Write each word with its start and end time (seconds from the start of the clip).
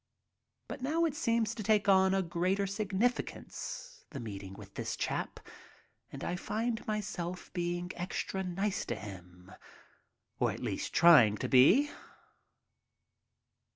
But 0.67 0.81
now 0.81 1.05
it 1.05 1.13
seems 1.13 1.53
to 1.53 1.61
take 1.61 1.87
on 1.87 2.15
a 2.15 2.23
greater 2.23 2.65
significance, 2.65 4.03
the 4.09 4.19
meeting 4.19 4.53
with 4.55 4.73
this 4.73 4.95
chap, 4.95 5.39
and 6.11 6.23
I 6.23 6.35
find 6.35 6.83
myself 6.87 7.53
being 7.53 7.91
extra 7.95 8.41
nice 8.43 8.83
to 8.85 8.95
him, 8.95 9.51
or 10.39 10.49
at 10.49 10.59
least 10.59 10.91
trying 10.93 11.37
to 11.37 11.47
be. 11.47 11.91